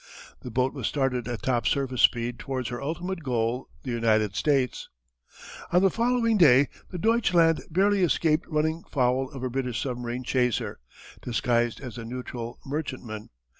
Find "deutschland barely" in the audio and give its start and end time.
6.97-8.01